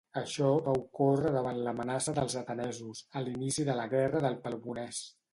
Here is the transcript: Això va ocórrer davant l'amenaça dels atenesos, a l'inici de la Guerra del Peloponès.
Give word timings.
Això 0.19 0.45
va 0.67 0.71
ocórrer 0.77 1.33
davant 1.35 1.59
l'amenaça 1.67 2.15
dels 2.19 2.35
atenesos, 2.41 3.01
a 3.19 3.23
l'inici 3.27 3.65
de 3.67 3.75
la 3.81 3.85
Guerra 3.93 4.23
del 4.25 4.39
Peloponès. 4.47 5.03